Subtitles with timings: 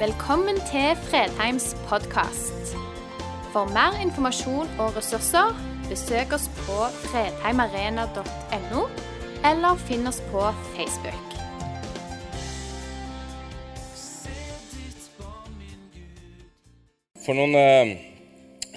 [0.00, 2.70] Velkommen til Fredheims podkast.
[3.52, 5.50] For mer informasjon og ressurser,
[5.90, 8.84] besøk oss på fredheimarena.no,
[9.50, 11.34] eller finn oss på Facebook.
[17.26, 17.92] For noen eh,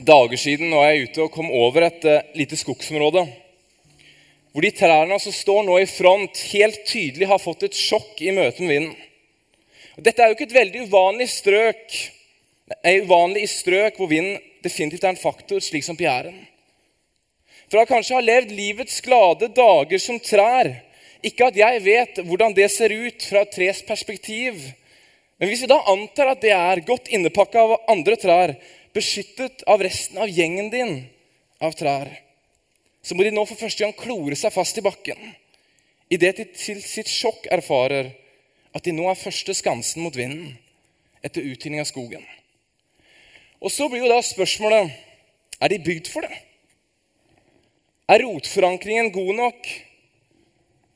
[0.03, 3.23] dager siden var jeg ute og kom over et eh, lite skogsområde.
[4.51, 8.35] Hvor de trærne som står nå i front, helt tydelig har fått et sjokk i
[8.35, 9.09] møte med vinden.
[10.01, 11.97] Dette er jo ikke et veldig uvanlig strøk,
[12.81, 16.39] er uvanlig i strøk hvor vinden definitivt er en faktor, slik som på Jæren.
[17.69, 20.71] Fra kanskje å ha levd livets glade dager som trær,
[21.23, 24.57] ikke at jeg vet hvordan det ser ut fra et tres perspektiv,
[25.37, 28.55] men hvis vi da antar at det er godt innepakka av andre trær,
[28.93, 30.93] beskyttet av resten av gjengen din
[31.61, 32.09] av trær,
[33.03, 35.19] så må de nå for første gang klore seg fast i bakken.
[36.09, 38.13] Idet de til sitt sjokk erfarer
[38.73, 40.55] at de nå er første skansen mot vinden
[41.23, 42.23] etter uttynning av skogen.
[43.63, 44.91] Og så blir jo da spørsmålet
[45.63, 46.35] er de bygd for det.
[48.11, 49.69] Er rotforankringen god nok?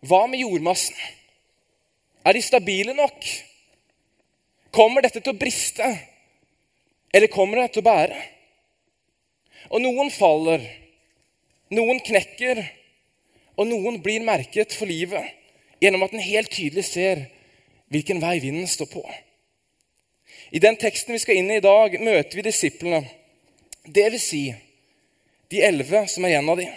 [0.07, 0.97] Hva med jordmassen?
[2.27, 3.23] Er de stabile nok?
[4.75, 5.87] Kommer dette til å briste,
[7.15, 8.17] eller kommer det til å bære?
[9.71, 10.61] Og noen faller,
[11.73, 12.59] noen knekker,
[13.57, 15.33] og noen blir merket for livet
[15.81, 17.23] gjennom at en helt tydelig ser
[17.93, 19.03] hvilken vei vinden står på.
[20.51, 23.03] I den teksten vi skal inn i i dag, møter vi disiplene.
[23.83, 24.43] Det vil si
[25.51, 26.73] de elleve som er igjen av dem,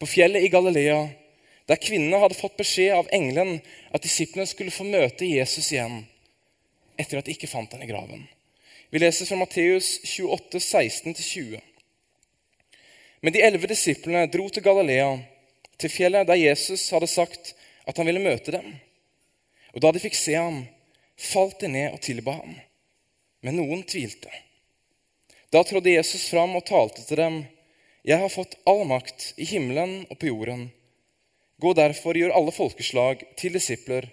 [0.00, 1.00] på fjellet i Galilea,
[1.68, 3.60] der kvinnene hadde fått beskjed av engelen
[3.94, 6.04] at disiplene skulle få møte Jesus igjen
[7.00, 8.26] etter at de ikke fant ham i graven.
[8.90, 11.60] Vi leser fra Matteus 28, 16-20.
[13.22, 15.14] Men de elleve disiplene dro til Galilea,
[15.80, 17.54] til fjellet der Jesus hadde sagt
[17.86, 18.74] at han ville møte dem.
[19.74, 20.62] Og da de fikk se ham,
[21.20, 22.56] falt de ned og tilba ham.
[23.44, 24.32] Men noen tvilte.
[25.50, 27.38] Da trådde Jesus fram og talte til dem.
[28.06, 30.68] Jeg har fått all makt i himmelen og på jorden.
[31.60, 34.08] Gå derfor gjør alle folkeslag til disipler.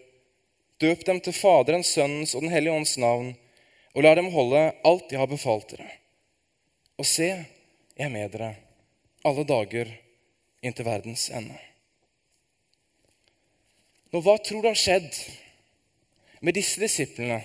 [0.81, 3.34] Døp dem til Faderens, Sønnens og Den hellige ånds navn,
[3.95, 5.89] og lær dem holde alt jeg har befalt dere.
[7.01, 7.29] Og se,
[7.97, 8.53] jeg er med dere
[9.28, 9.89] alle dager
[10.62, 11.57] inntil verdens ende.
[14.12, 15.09] Nå, hva tror du har skjedd
[16.40, 17.42] med disse disiplene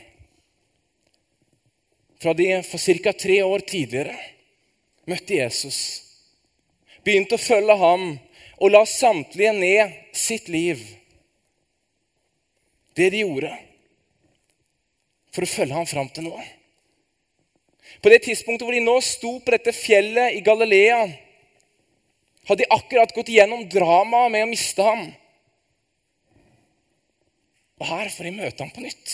[2.22, 3.12] fra de for ca.
[3.12, 4.14] tre år tidligere
[5.10, 5.78] møtte Jesus,
[7.02, 8.04] begynte å følge ham
[8.62, 10.82] og la samtlige ned sitt liv?
[12.94, 13.50] Det de gjorde
[15.32, 16.36] for å følge ham fram til nå.
[18.02, 21.00] På det tidspunktet hvor de nå sto på dette fjellet i Galilea,
[22.46, 25.08] hadde de akkurat gått igjennom dramaet med å miste ham.
[27.82, 29.12] Og her får de møte ham på nytt.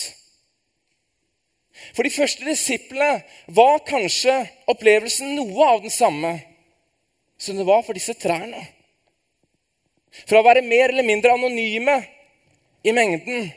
[1.95, 3.23] For de første disiplene
[3.55, 4.35] var kanskje
[4.69, 6.35] opplevelsen noe av den samme
[7.39, 8.61] som det var for disse trærne.
[10.27, 11.95] Fra å være mer eller mindre anonyme
[12.85, 13.49] i mengden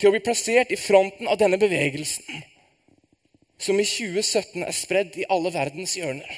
[0.00, 2.24] til å bli plassert i fronten av denne bevegelsen,
[3.60, 6.32] som i 2017 er spredd i alle verdens hjørner.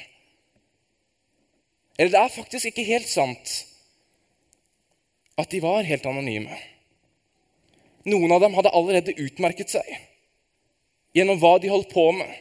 [1.97, 3.55] Eller det er faktisk ikke helt sant
[5.39, 6.59] at de var helt anonyme.
[8.09, 9.87] Noen av dem hadde allerede utmerket seg
[11.13, 12.31] gjennom hva de holdt på med,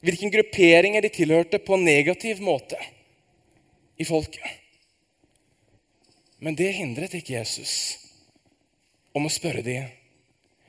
[0.00, 2.78] hvilken grupperinger de tilhørte på en negativ måte
[4.00, 4.46] i folket.
[6.38, 7.72] Men det hindret ikke Jesus
[9.16, 9.88] om å spørre dem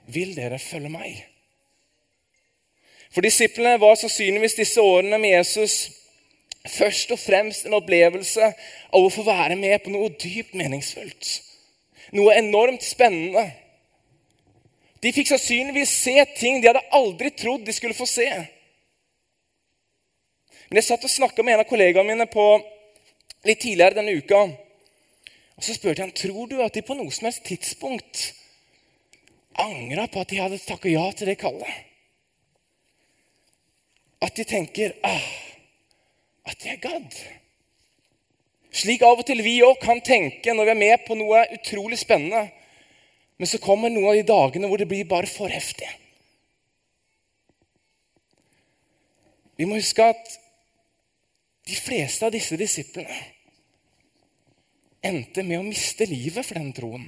[0.10, 1.22] vil dere følge meg.
[3.14, 5.78] For disiplene var sannsynligvis disse årene med Jesus
[6.70, 8.52] først og fremst en opplevelse
[8.94, 11.30] av å få være med på noe dypt meningsfullt.
[12.18, 13.46] Noe enormt spennende
[15.00, 18.28] de fikk sannsynligvis se ting de hadde aldri trodd de skulle få se.
[20.70, 22.46] Men Jeg satt og snakka med en av kollegaene mine på,
[23.48, 24.44] litt tidligere denne uka.
[25.58, 28.34] Og Så spurte jeg han, tror du at de på noe som helst tidspunkt
[29.60, 31.74] angra på at de hadde takka ja til det kallet.
[34.24, 35.28] At de tenker ah,
[36.52, 37.16] at er gadd.
[38.72, 42.00] Slik av og til vi òg kan tenke når vi er med på noe utrolig
[42.00, 42.50] spennende.
[43.40, 45.88] Men så kommer noen av de dagene hvor det blir bare for heftig.
[49.60, 50.34] Vi må huske at
[51.68, 53.16] de fleste av disse disiplene
[55.06, 57.06] endte med å miste livet for den troen.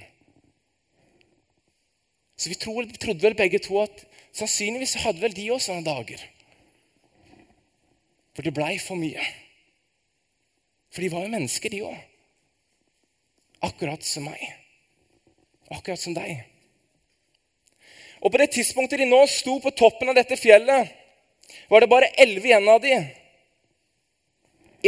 [2.39, 6.23] Så vi trodde vel begge to at sannsynligvis hadde vel de òg sånne dager.
[8.31, 9.27] For det blei for mye.
[10.95, 11.99] For de var jo mennesker, de òg.
[13.67, 14.60] Akkurat som meg
[15.71, 16.43] akkurat som deg.
[18.21, 20.91] Og på det tidspunktet de nå sto på toppen av dette fjellet,
[21.71, 22.95] var det bare elleve igjen av de.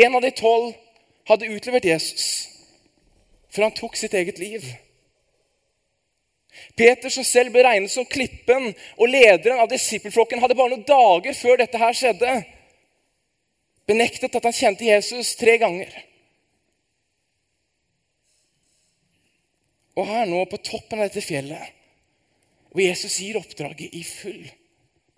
[0.06, 0.74] En av de tolv
[1.30, 2.25] hadde utlevert Jesus,
[3.50, 4.65] for han tok sitt eget liv.
[6.77, 11.38] Peter, som selv ble regnet som klippen og lederen av disippelflokken, hadde bare noen dager
[11.38, 12.33] før dette her skjedde,
[13.89, 15.89] benektet at han kjente Jesus tre ganger.
[20.00, 21.80] Og her nå, på toppen av dette fjellet,
[22.74, 24.42] hvor Jesus gir oppdraget i full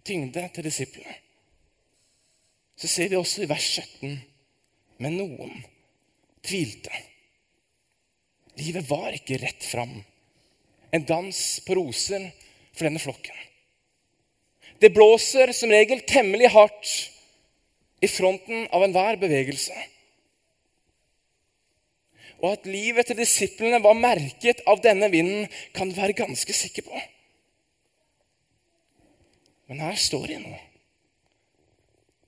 [0.05, 1.15] tyngde til disiplene,
[2.75, 4.17] så ser vi også i vers 17
[5.01, 5.55] men noen
[6.45, 6.93] tvilte.
[8.59, 9.97] Livet var ikke rett fram.
[10.95, 12.29] En dans på roser
[12.71, 13.35] for denne flokken.
[14.79, 16.93] Det blåser som regel temmelig hardt
[18.03, 19.75] i fronten av enhver bevegelse.
[22.43, 26.85] Og at livet til disiplene var merket av denne vinden, kan du være ganske sikker
[26.87, 27.03] på.
[29.69, 30.55] Men her står de nå.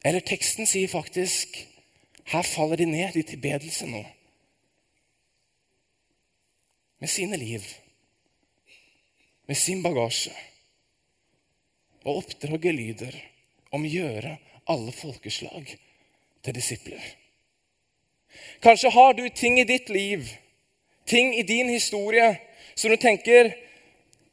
[0.08, 1.58] Eller teksten sier faktisk
[2.32, 4.02] her faller de ned i tilbedelse nå.
[7.00, 7.64] Med sine liv,
[9.48, 10.34] med sin bagasje.
[12.08, 13.16] Og oppdraget lyder
[13.72, 14.34] om å gjøre
[14.72, 15.70] alle folkeslag
[16.44, 17.04] til disipler.
[18.64, 20.28] Kanskje har du ting i ditt liv,
[21.06, 22.36] ting i din historie,
[22.76, 23.54] som du tenker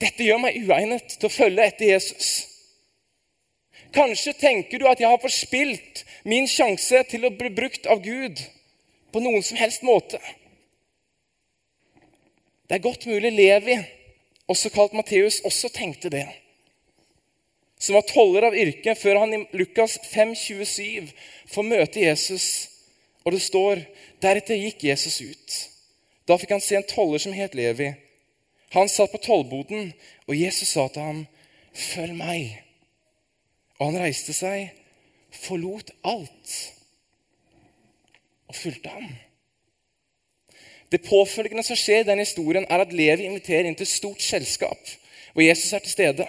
[0.00, 2.32] dette gjør meg uegnet til å følge etter Jesus.
[3.94, 8.40] Kanskje tenker du at jeg har forspilt min sjanse til å bli brukt av Gud
[9.14, 10.18] på noen som helst måte.
[12.66, 13.76] Det er godt mulig Levi,
[14.50, 16.26] også kalt Matteus, også tenkte det.
[17.78, 21.12] Som var toller av yrke før han i Lukas 5,27
[21.52, 22.46] får møte Jesus.
[23.24, 23.80] Og det står
[24.22, 25.54] deretter gikk Jesus ut.
[26.28, 27.90] Da fikk han se en toller som het Levi.
[28.74, 29.92] Han satt på tollboden,
[30.26, 31.26] og Jesus sa til ham,
[31.74, 32.62] 'Følg meg.'
[33.78, 34.70] Og han reiste seg,
[35.30, 36.72] forlot alt
[38.48, 39.08] og fulgte ham.
[40.92, 44.78] Det påfølgende som skjer i den historien, er at Levi inviterer inn til stort selskap,
[45.32, 46.26] hvor Jesus er til stede.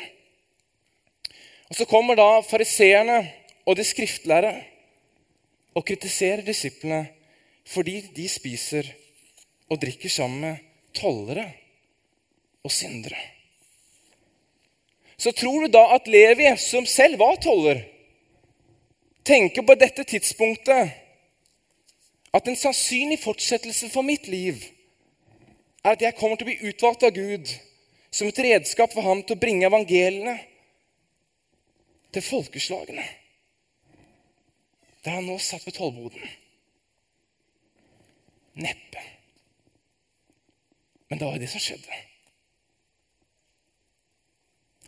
[1.69, 3.31] Og Så kommer da fariseerne
[3.65, 4.63] og de skriftlærde
[5.75, 7.03] og kritiserer disiplene
[7.65, 8.89] fordi de spiser
[9.69, 11.47] og drikker sammen med tollere
[12.63, 13.35] og syndere
[15.17, 17.79] så tror du da at Levi, som selv var toller,
[19.25, 20.91] tenker på dette tidspunktet
[22.35, 24.59] at en sannsynlig fortsettelse for mitt liv
[25.85, 27.49] er at jeg kommer til å bli utvalgt av Gud
[28.11, 30.35] som et redskap for ham til å bringe evangeliene
[32.15, 33.03] til folkeslagene.
[35.05, 36.21] Der han nå satt ved tollboden.
[38.57, 39.03] Neppe.
[41.07, 41.99] Men det var det som skjedde.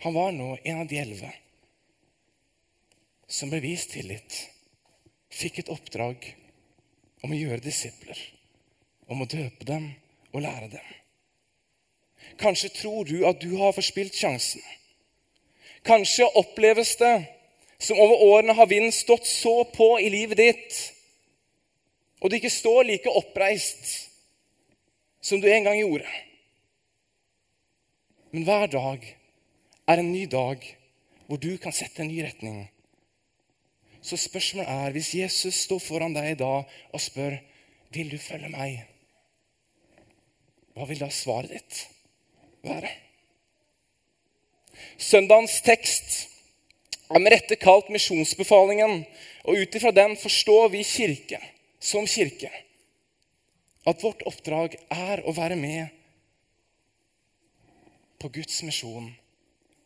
[0.01, 1.29] Han var nå en av de elleve
[3.27, 4.35] som ble vist tillit,
[5.29, 6.29] fikk et oppdrag
[7.25, 8.17] om å gjøre disipler,
[9.11, 9.89] om å døpe dem
[10.31, 10.93] og lære dem.
[12.39, 14.63] Kanskje tror du at du har forspilt sjansen.
[15.85, 17.15] Kanskje oppleves det
[17.79, 20.77] som over årene har vinden stått så på i livet ditt,
[22.21, 24.09] og du ikke står like oppreist
[25.21, 26.07] som du en gang gjorde.
[28.33, 29.06] Men hver dag
[29.87, 30.63] er en ny dag
[31.28, 32.66] hvor du kan sette en ny retning.
[34.01, 37.37] Så spørsmålet er, hvis Jesus står foran deg i dag og spør
[37.94, 38.81] vil du følge meg,
[40.75, 41.83] hva vil da svaret ditt
[42.66, 42.90] være?
[45.01, 46.36] Søndagens tekst
[47.07, 49.04] er med rette kalt misjonsbefalingen,
[49.47, 51.40] og ut ifra den forstår vi kirke,
[51.80, 52.52] som kirke,
[53.87, 55.94] at vårt oppdrag er å være med
[58.19, 59.11] på Guds misjon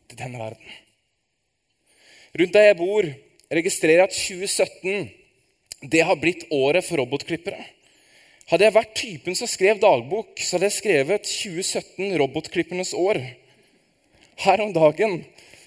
[0.08, 0.80] til denne verden.
[2.40, 3.06] Rundt der jeg bor,
[3.52, 7.60] registrerer jeg at 2017 det har blitt året for robotklippere.
[8.50, 13.20] Hadde jeg vært typen som skrev dagbok, så hadde jeg skrevet 2017 robotklippernes år.
[14.42, 15.20] Her om dagen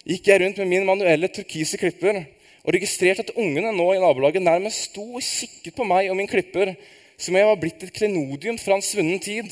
[0.05, 2.21] gikk jeg rundt med min manuelle turkise klipper
[2.65, 6.29] og registrerte at ungene nå i nabolaget nærmest sto og kikket på meg og min
[6.29, 6.75] klipper
[7.17, 9.49] som om jeg var blitt et klenodium fra en svunnen tid.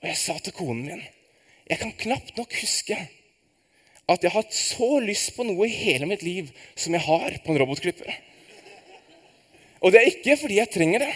[0.00, 1.08] Og jeg sa til konen min
[1.70, 2.96] jeg kan knapt nok huske
[4.10, 7.36] at jeg har hatt så lyst på noe i hele mitt liv som jeg har
[7.44, 8.10] på en robotklipper.
[9.80, 11.12] Og det er ikke fordi jeg trenger det,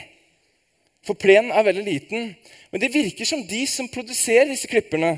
[1.05, 2.31] for plenen er veldig liten.
[2.71, 5.17] Men det virker som de som produserer disse klipperne,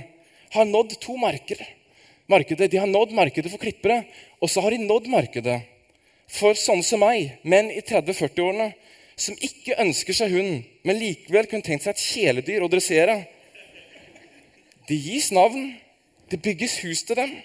[0.56, 1.60] har nådd to marker.
[2.30, 2.70] Markedet.
[2.70, 4.02] De har nådd markedet for klippere,
[4.40, 5.60] og så har de nådd markedet
[6.26, 8.72] for sånne som meg, menn i 30-40-årene,
[9.16, 13.20] som ikke ønsker seg hund, men likevel kunne tenkt seg et kjæledyr å dressere.
[14.88, 15.74] Det gis navn,
[16.26, 17.36] Det bygges hus til dem.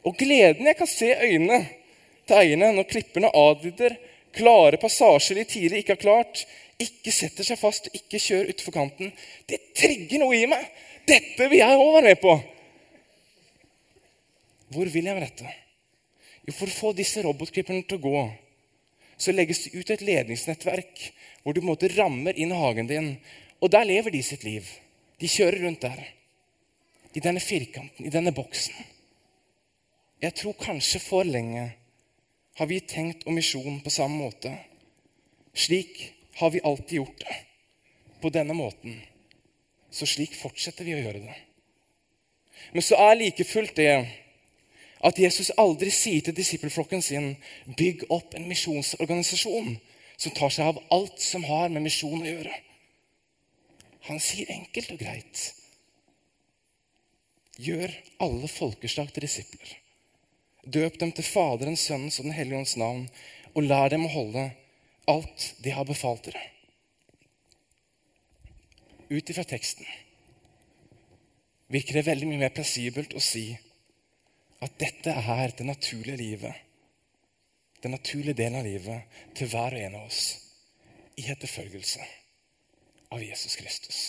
[0.00, 1.58] Og gleden jeg kan se i øynene
[2.24, 3.98] til eierne når klipperne adlyder
[4.32, 6.44] klare passasjer de tidligere ikke har klart,
[6.80, 9.12] ikke setter seg fast og ikke kjører utfor kanten,
[9.44, 10.64] det trigger noe i meg.
[11.08, 12.38] Dette vil jeg òg være med på.
[14.68, 15.54] Hvor vil jeg med dette?
[16.46, 18.20] Jo, For å få disse robotklipperne til å gå,
[19.18, 21.08] så legges det ut et ledningsnettverk
[21.42, 23.16] hvor du på en måte rammer inn hagen din.
[23.58, 24.68] Og der lever de sitt liv.
[25.18, 25.98] De kjører rundt der.
[27.16, 28.76] I denne firkanten, i denne boksen.
[30.22, 31.64] Jeg tror kanskje for lenge
[32.58, 34.52] har vi tenkt om misjon på samme måte.
[35.54, 35.98] Slik
[36.38, 37.36] har vi alltid gjort det.
[38.22, 38.96] På denne måten.
[39.90, 41.36] Så slik fortsetter vi å gjøre det.
[42.74, 43.92] Men så er like fullt det
[45.04, 47.34] at Jesus aldri sier til disippelflokken sin
[47.78, 49.76] bygg opp en misjonsorganisasjon
[50.18, 52.54] som tar seg av alt som har med misjon å gjøre.
[54.08, 55.44] Han sier enkelt og greit
[57.58, 59.70] gjør alle folkeslag til disipler.
[60.62, 63.08] Døp dem til Faderens, Sønnens og Den hellige ånds navn,
[63.54, 64.44] og lær dem å holde
[65.10, 66.42] alt de har befalt dere.
[69.08, 69.86] Ut ifra teksten
[71.72, 73.46] virker det veldig mye mer plassibelt å si
[74.64, 76.54] at dette er det naturlige livet,
[77.82, 80.22] den naturlige delen av livet til hver og en av oss
[81.18, 82.06] i etterfølgelse
[83.14, 84.00] av Jesus Kristus.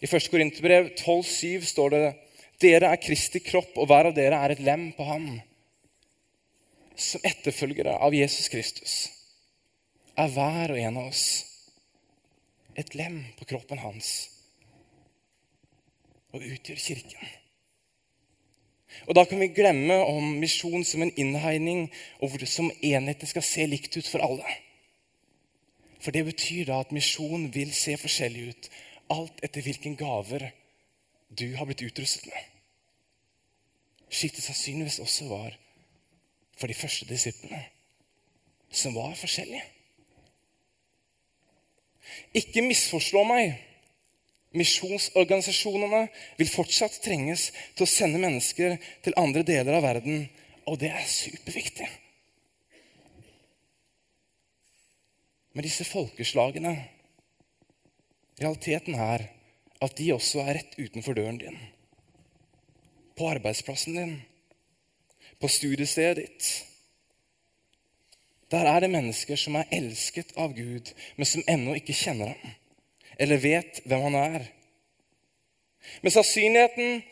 [0.00, 0.28] I 1.
[0.30, 2.04] Korinterbrev 12,7 står det
[2.60, 5.26] dere er Kristi kropp, og hver av dere er et lem på ham.
[6.96, 8.94] Som etterfølgere av Jesus Kristus
[10.16, 11.26] er hver og en av oss
[12.76, 14.12] et lem på kroppen hans
[16.36, 17.36] og utgjør kirken.
[19.06, 23.26] Og Da kan vi glemme om misjon som en innhegning, og hvor det som enheten
[23.26, 24.56] skal se likt ut for alle.
[26.00, 28.68] For det betyr da at misjon vil se forskjellig ut,
[29.10, 30.50] alt etter hvilken gaver
[31.38, 32.44] du har blitt utrustet med.
[34.10, 35.56] Slik det sannsynligvis også var
[36.56, 37.64] for de første disiplene,
[38.70, 39.64] som var forskjellige.
[42.34, 43.56] Ikke misforstå meg.
[44.56, 46.06] Misjonsorganisasjonene
[46.38, 50.26] vil fortsatt trenges til å sende mennesker til andre deler av verden,
[50.66, 51.88] og det er superviktig.
[55.56, 56.74] Men disse folkeslagene
[58.36, 59.22] Realiteten er
[59.80, 61.56] at de også er rett utenfor døren din.
[63.16, 64.12] På arbeidsplassen din,
[65.40, 66.50] på studiestedet ditt.
[68.52, 72.54] Der er det mennesker som er elsket av Gud, men som ennå ikke kjenner ham
[73.16, 74.44] eller vet hvem han er.
[76.02, 77.02] Men sannsynligheten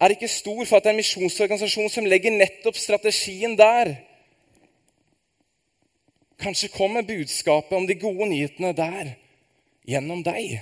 [0.00, 3.94] er ikke stor for at det er en misjonsorganisasjon som legger nettopp strategien der.
[6.40, 9.14] Kanskje kommer budskapet om de gode nyhetene der
[9.86, 10.58] gjennom deg.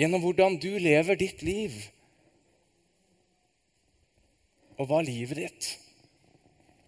[0.00, 1.76] Gjennom hvordan du lever ditt liv.
[4.80, 5.70] Og hva livet ditt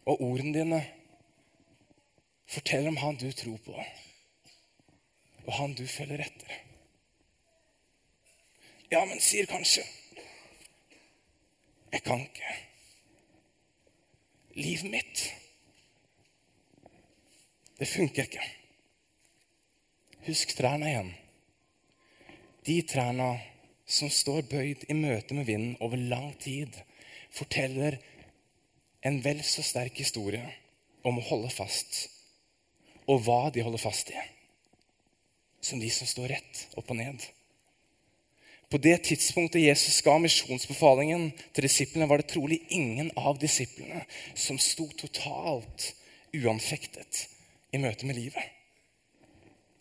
[0.08, 0.80] og ordene dine
[2.48, 3.76] forteller om han du tror på,
[5.46, 6.52] og han du følger etter.
[8.92, 9.84] Ja, men sier kanskje
[11.92, 12.50] Jeg kan ikke.
[14.56, 15.22] Livet mitt
[17.78, 18.44] Det funker ikke.
[20.26, 21.08] Husk trærne igjen.
[22.66, 23.30] De trærne
[23.86, 26.76] som står bøyd i møte med vinden over lang tid,
[27.32, 27.96] forteller
[29.02, 30.44] en vel så sterk historie
[31.02, 32.06] om å holde fast,
[33.10, 34.20] og hva de holder fast i,
[35.62, 37.22] som de som står rett opp og ned.
[38.72, 44.58] På det tidspunktet Jesus ga misjonsbefalingen til disiplene, var det trolig ingen av disiplene som
[44.58, 45.90] sto totalt
[46.32, 47.26] uanfektet
[47.72, 48.48] i møte med livet.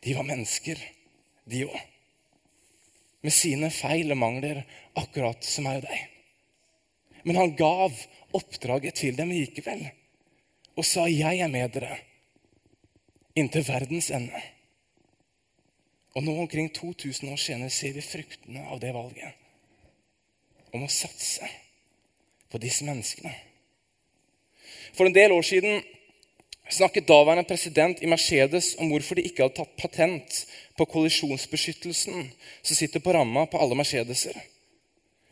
[0.03, 0.79] De var mennesker,
[1.47, 1.79] de òg.
[3.21, 4.63] Med sine feil og mangler,
[4.97, 6.07] akkurat som meg og deg.
[7.23, 7.95] Men han gav
[8.35, 9.85] oppdraget til dem likevel
[10.75, 11.97] og sa, 'Jeg er med dere
[13.35, 14.41] inntil verdens ende'.
[16.15, 19.37] Og nå omkring 2000 år senere ser vi fruktene av det valget.
[20.75, 21.47] Om å satse
[22.51, 23.31] på disse menneskene.
[24.95, 25.79] For en del år siden
[26.71, 30.41] snakket daværende president i Mercedes om hvorfor de ikke hadde tatt patent
[30.79, 32.27] på kollisjonsbeskyttelsen
[32.61, 34.35] som sitter på ramma på alle Mercedeser.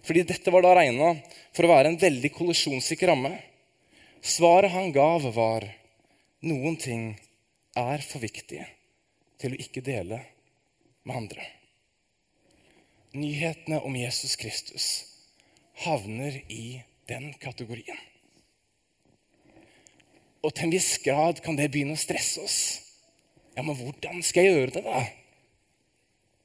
[0.08, 1.14] Fordi dette var da regna
[1.56, 3.34] for å være en veldig kollisjonssikker ramme.
[4.24, 5.68] Svaret han gav, var
[6.48, 7.12] noen ting
[7.78, 8.66] er for viktige
[9.40, 10.20] til å ikke dele
[11.04, 11.46] med andre.
[13.14, 14.88] Nyhetene om Jesus Kristus
[15.86, 17.98] havner i den kategorien.
[20.44, 22.60] Og til en viss grad kan det begynne å stresse oss.
[23.58, 25.04] Ja, men hvordan skal jeg gjøre det, da?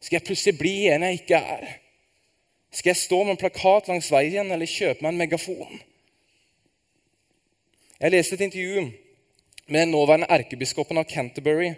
[0.00, 1.66] Skal jeg plutselig bli en jeg ikke er?
[2.74, 5.82] Skal jeg stå med en plakat langs veien eller kjøpe meg en megafon?
[8.00, 8.88] Jeg leste et intervju
[9.68, 11.70] med den nåværende erkebiskopen av Canterbury,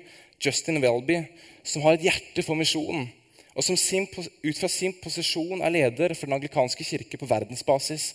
[0.43, 1.23] Justin Welby,
[1.65, 3.09] som har et hjerte for misjonen,
[3.57, 8.11] og som sin, ut fra sin posisjon er leder for den anglikanske kirke på verdensbasis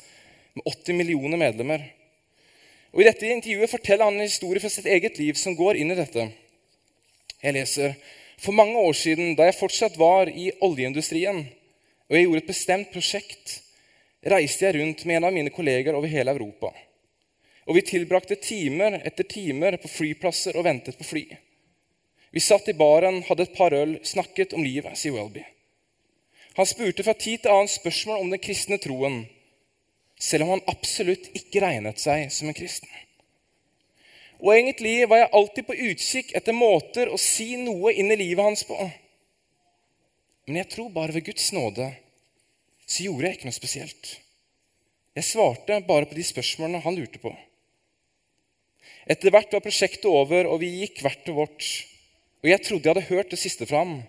[0.53, 1.87] med 80 millioner medlemmer.
[2.91, 5.93] Og I dette intervjuet forteller han en historie fra sitt eget liv som går inn
[5.93, 6.27] i dette.
[7.41, 7.95] Jeg leser
[8.41, 11.43] For mange år siden, da jeg fortsatt var i oljeindustrien,
[12.09, 13.59] og jeg gjorde et bestemt prosjekt,
[14.25, 16.71] reiste jeg rundt med en av mine kolleger over hele Europa.
[17.69, 21.23] Og vi tilbrakte timer etter timer på flyplasser og ventet på fly.
[22.31, 25.43] Vi satt i baren, hadde et par øl, snakket om livet, sier Welby.
[26.55, 29.23] Han spurte fra tid til annen spørsmål om den kristne troen,
[30.21, 32.89] selv om han absolutt ikke regnet seg som en kristen.
[34.41, 38.43] Og egentlig var jeg alltid på utkikk etter måter å si noe inn i livet
[38.43, 38.77] hans på.
[40.47, 41.91] Men jeg tror bare ved Guds nåde
[42.87, 44.15] så gjorde jeg ikke noe spesielt.
[45.15, 47.31] Jeg svarte bare på de spørsmålene han lurte på.
[49.11, 51.67] Etter hvert var prosjektet over, og vi gikk hvert til vårt.
[52.41, 54.01] Og jeg trodde jeg hadde hørt det siste fra ham.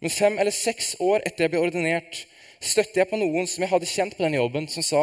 [0.00, 2.24] Men fem eller seks år etter jeg ble ordinert,
[2.60, 5.02] støtte jeg på noen som jeg hadde kjent på den jobben, som sa,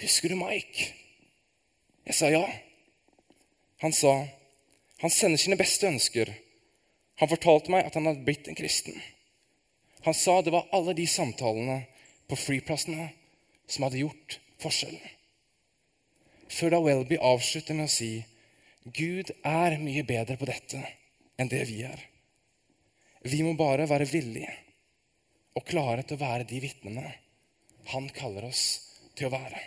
[0.00, 0.92] 'Husker du Mike?'
[2.06, 2.44] Jeg sa ja.
[3.80, 4.26] Han sa
[5.04, 6.30] han sender sine beste ønsker.
[7.20, 8.96] Han fortalte meg at han hadde blitt en kristen.
[10.06, 11.82] Han sa det var alle de samtalene
[12.28, 13.10] på flyplassene
[13.68, 15.02] som hadde gjort forskjellen.
[16.48, 18.24] Før da Welby avslutter med å si
[18.96, 20.80] Gud er mye bedre på dette
[21.38, 22.00] enn det vi er.
[23.24, 24.52] Vi må bare være villige
[25.54, 27.06] og klare til å være de vitnene
[27.92, 28.64] han kaller oss
[29.16, 29.60] til å være.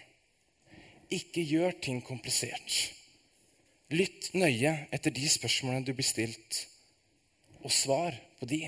[1.14, 2.94] Ikke gjør ting komplisert.
[3.96, 6.66] Lytt nøye etter de spørsmålene du blir stilt,
[7.64, 8.66] og svar på de.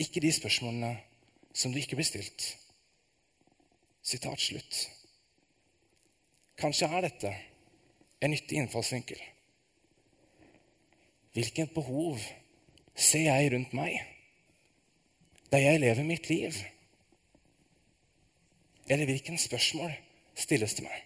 [0.00, 0.94] Ikke de spørsmålene
[1.52, 2.48] som du ikke blir stilt.
[4.02, 4.80] Sitat slutt.
[6.58, 7.34] Kanskje er dette
[8.22, 9.20] en nyttig innfallsvinkel.
[11.32, 12.20] Hvilket behov
[12.94, 14.00] ser jeg rundt meg
[15.52, 16.56] der jeg lever mitt liv?
[18.88, 19.92] Eller hvilken spørsmål
[20.34, 20.98] stilles til meg?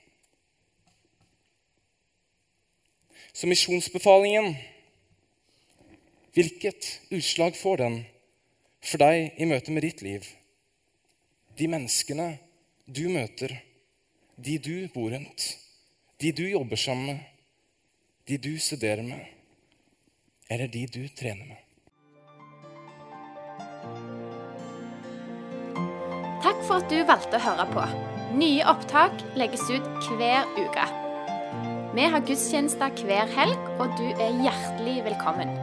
[3.34, 4.54] Så misjonsbefalingen
[6.36, 7.94] Hvilket utslag får den
[8.84, 10.26] for deg i møte med ditt liv?
[11.56, 12.26] De menneskene
[12.84, 13.54] du møter,
[14.36, 15.46] de du bor rundt,
[16.20, 17.22] de du jobber sammen med,
[18.28, 19.22] de du studerer med,
[20.48, 21.62] eller de du trener med?
[26.46, 27.86] Takk for at du valgte å høre på.
[28.38, 29.86] Nye opptak legges ut
[30.18, 30.86] hver uke.
[31.96, 35.55] Vi har gudstjenester hver helg, og du er hjertelig velkommen.